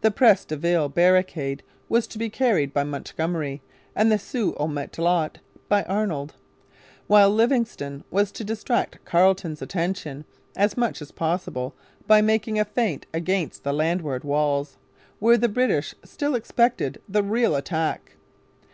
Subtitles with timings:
[0.00, 3.60] The Pres de Ville barricade was to be carried by Montgomery
[3.94, 6.34] and the Sault au Matelot by Arnold,
[7.08, 10.24] while Livingston was to distract Carleton's attention
[10.56, 11.74] as much as possible
[12.06, 14.78] by making a feint against the landward walls,
[15.18, 18.12] where the British still expected the real attack.